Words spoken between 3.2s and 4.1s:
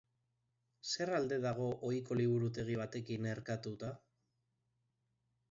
erkatuta?